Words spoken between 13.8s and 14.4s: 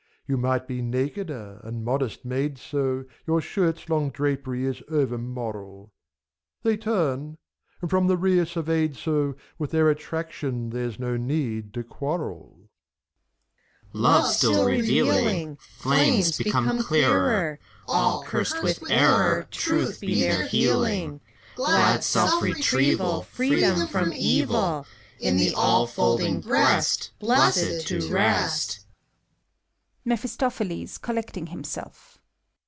CHORUS OF ANGELS. Love